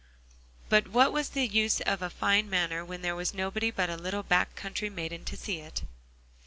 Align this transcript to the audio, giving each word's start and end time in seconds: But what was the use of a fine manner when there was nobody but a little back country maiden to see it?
But 0.67 0.87
what 0.87 1.13
was 1.13 1.29
the 1.29 1.45
use 1.47 1.79
of 1.81 2.01
a 2.01 2.09
fine 2.09 2.49
manner 2.49 2.83
when 2.83 3.03
there 3.03 3.15
was 3.15 3.35
nobody 3.35 3.69
but 3.69 3.87
a 3.91 3.95
little 3.95 4.23
back 4.23 4.55
country 4.55 4.89
maiden 4.89 5.25
to 5.25 5.37
see 5.37 5.59
it? 5.59 5.83